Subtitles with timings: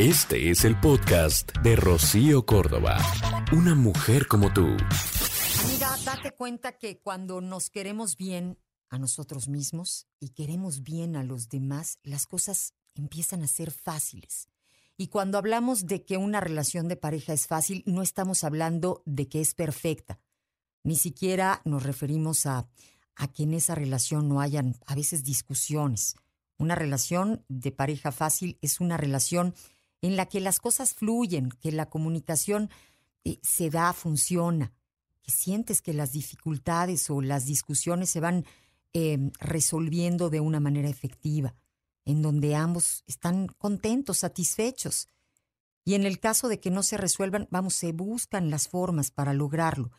[0.00, 2.96] Este es el podcast de Rocío Córdoba.
[3.52, 4.66] Una mujer como tú.
[5.70, 8.58] Mira, date cuenta que cuando nos queremos bien
[8.88, 14.48] a nosotros mismos y queremos bien a los demás, las cosas empiezan a ser fáciles.
[14.96, 19.28] Y cuando hablamos de que una relación de pareja es fácil, no estamos hablando de
[19.28, 20.18] que es perfecta.
[20.82, 22.70] Ni siquiera nos referimos a,
[23.16, 26.16] a que en esa relación no hayan a veces discusiones.
[26.56, 29.54] Una relación de pareja fácil es una relación
[30.02, 32.70] en la que las cosas fluyen, que la comunicación
[33.24, 34.72] eh, se da, funciona,
[35.22, 38.44] que sientes que las dificultades o las discusiones se van
[38.92, 41.54] em, resolviendo de una manera efectiva,
[42.04, 45.08] en donde ambos están contentos, satisfechos.
[45.84, 49.34] Y en el caso de que no se resuelvan, vamos, se buscan las formas para
[49.34, 49.90] lograrlo.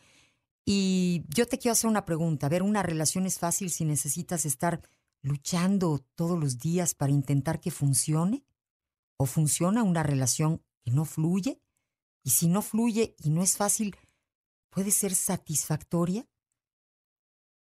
[0.64, 2.48] Y yo te quiero hacer una pregunta.
[2.48, 4.80] Ver, una relación es fácil si necesitas estar
[5.22, 8.44] luchando todos los días para intentar que funcione?
[9.22, 11.62] ¿O funciona una relación que no fluye?
[12.24, 13.96] Y si no fluye y no es fácil,
[14.68, 16.26] ¿puede ser satisfactoria?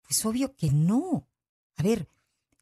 [0.03, 1.29] Pues obvio que no.
[1.75, 2.09] A ver,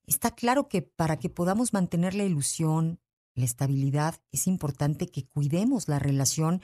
[0.07, 2.99] está claro que para que podamos mantener la ilusión,
[3.35, 6.63] la estabilidad, es importante que cuidemos la relación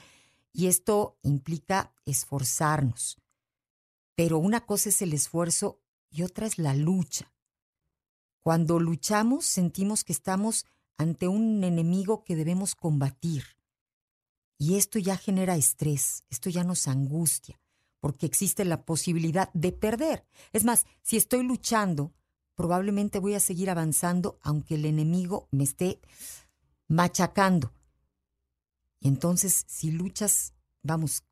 [0.55, 3.19] y esto implica esforzarnos.
[4.14, 7.30] Pero una cosa es el esfuerzo y otra es la lucha.
[8.41, 10.64] Cuando luchamos sentimos que estamos
[10.97, 13.45] ante un enemigo que debemos combatir.
[14.59, 17.61] Y esto ya genera estrés, esto ya nos angustia,
[17.98, 20.25] porque existe la posibilidad de perder.
[20.53, 22.13] Es más, si estoy luchando,
[22.55, 26.01] probablemente voy a seguir avanzando aunque el enemigo me esté
[26.87, 27.73] machacando.
[29.01, 31.25] Y entonces, si luchas, vamos,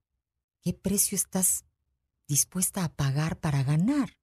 [0.61, 1.65] ¿qué precio estás
[2.27, 4.19] dispuesta a pagar para ganar?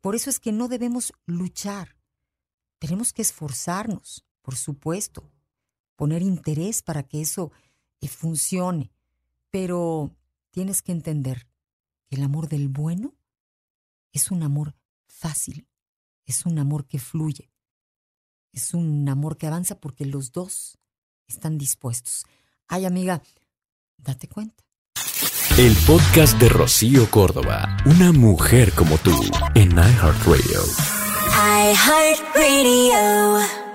[0.00, 1.96] Por eso es que no debemos luchar.
[2.78, 5.30] Tenemos que esforzarnos, por supuesto,
[5.94, 7.52] poner interés para que eso
[8.00, 8.90] eh, funcione,
[9.50, 10.16] pero
[10.52, 11.46] tienes que entender
[12.06, 13.14] que el amor del bueno
[14.10, 14.74] es un amor
[15.06, 15.68] fácil,
[16.24, 17.52] es un amor que fluye,
[18.50, 20.78] es un amor que avanza porque los dos
[21.26, 22.24] están dispuestos.
[22.68, 23.22] Ay, amiga,
[23.98, 24.64] date cuenta.
[25.58, 29.12] El podcast de Rocío Córdoba, una mujer como tú,
[29.54, 30.62] en iHeartRadio.
[31.74, 33.67] iHeartRadio.